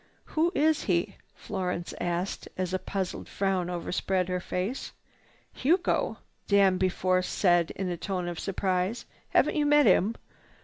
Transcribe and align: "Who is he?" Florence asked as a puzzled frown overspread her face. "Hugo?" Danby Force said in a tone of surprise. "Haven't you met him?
"Who 0.33 0.51
is 0.55 0.85
he?" 0.85 1.17
Florence 1.35 1.93
asked 2.01 2.47
as 2.57 2.73
a 2.73 2.79
puzzled 2.79 3.29
frown 3.29 3.69
overspread 3.69 4.29
her 4.29 4.39
face. 4.39 4.93
"Hugo?" 5.53 6.17
Danby 6.47 6.89
Force 6.89 7.27
said 7.29 7.69
in 7.75 7.87
a 7.89 7.97
tone 7.97 8.27
of 8.27 8.39
surprise. 8.39 9.05
"Haven't 9.29 9.57
you 9.57 9.67
met 9.67 9.85
him? 9.85 10.15